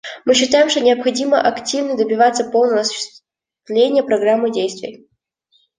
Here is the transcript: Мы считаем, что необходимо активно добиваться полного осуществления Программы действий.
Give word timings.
Мы 0.25 0.33
считаем, 0.33 0.67
что 0.71 0.79
необходимо 0.79 1.39
активно 1.39 1.95
добиваться 1.95 2.49
полного 2.49 2.79
осуществления 2.79 4.01
Программы 4.01 4.51
действий. 4.51 5.07